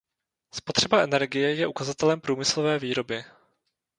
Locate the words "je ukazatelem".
1.55-2.21